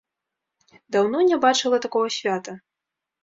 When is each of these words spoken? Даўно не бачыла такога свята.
Даўно 0.95 1.17
не 1.29 1.37
бачыла 1.45 1.81
такога 1.85 2.09
свята. 2.17 2.57